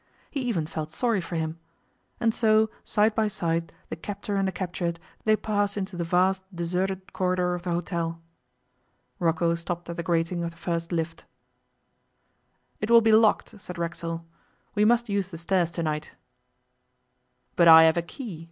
He 0.31 0.41
even 0.41 0.65
felt 0.65 0.89
sorry 0.89 1.21
for 1.21 1.35
him. 1.35 1.59
And 2.19 2.33
so, 2.33 2.71
side 2.83 3.13
by 3.13 3.27
side, 3.27 3.71
the 3.89 3.95
captor 3.95 4.35
and 4.35 4.47
the 4.47 4.51
captured, 4.51 4.99
they 5.25 5.35
passed 5.35 5.77
into 5.77 5.95
the 5.95 6.03
vast 6.03 6.41
deserted 6.55 7.13
corridor 7.13 7.53
of 7.53 7.61
the 7.61 7.69
hotel. 7.69 8.19
Rocco 9.19 9.53
stopped 9.53 9.87
at 9.91 9.97
the 9.97 10.01
grating 10.01 10.43
of 10.43 10.49
the 10.49 10.57
first 10.57 10.91
lift. 10.91 11.25
'It 12.79 12.89
will 12.89 13.01
be 13.01 13.11
locked,' 13.11 13.61
said 13.61 13.77
Racksole. 13.77 14.25
'We 14.73 14.85
must 14.85 15.07
use 15.07 15.29
the 15.29 15.37
stairs 15.37 15.69
to 15.69 15.83
night.' 15.83 16.13
'But 17.55 17.67
I 17.67 17.83
have 17.83 17.95
a 17.95 18.01
key. 18.01 18.39